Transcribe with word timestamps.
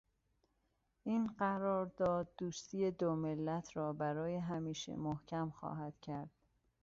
این 1.03 1.27
قرار 1.27 1.85
داد 1.85 2.29
دوستی 2.37 2.91
دو 2.91 3.15
ملت 3.15 3.77
را 3.77 3.93
برای 3.93 4.35
همیشه 4.35 4.95
محکم 4.95 5.49
خواهد 5.49 5.99
کرد. 6.01 6.29